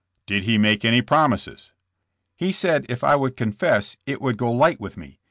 "Did 0.25 0.45
he 0.45 0.57
make 0.57 0.83
any 0.83 1.03
promises?" 1.03 1.73
"He 2.35 2.51
said 2.51 2.87
if 2.89 3.03
I 3.03 3.15
would 3.15 3.37
confess 3.37 3.97
it 4.07 4.19
would 4.19 4.35
go 4.35 4.51
light 4.51 4.79
with 4.79 4.97
me. 4.97 5.19